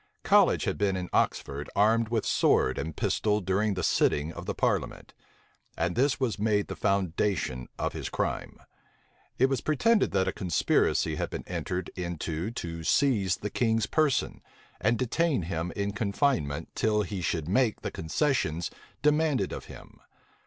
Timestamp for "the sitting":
3.75-4.33